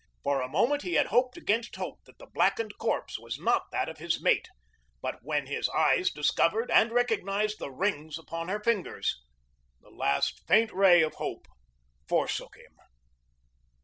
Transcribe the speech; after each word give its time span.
For 0.23 0.41
a 0.41 0.49
moment 0.49 0.81
he 0.81 0.93
had 0.93 1.05
hoped 1.05 1.37
against 1.37 1.75
hope 1.75 2.05
that 2.05 2.17
the 2.17 2.25
blackened 2.25 2.75
corpse 2.79 3.19
was 3.19 3.37
not 3.37 3.69
that 3.71 3.87
of 3.87 3.99
his 3.99 4.19
mate, 4.19 4.49
but 4.99 5.19
when 5.21 5.45
his 5.45 5.69
eyes 5.69 6.09
discovered 6.09 6.71
and 6.71 6.91
recognized 6.91 7.59
the 7.59 7.69
rings 7.69 8.17
upon 8.17 8.49
her 8.49 8.59
fingers 8.63 9.21
the 9.79 9.91
last 9.91 10.41
faint 10.47 10.73
ray 10.73 11.03
of 11.03 11.13
hope 11.13 11.47
forsook 12.07 12.55
him. 12.57 12.77